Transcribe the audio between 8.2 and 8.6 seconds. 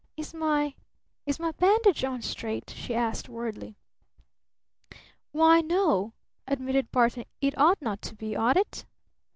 ought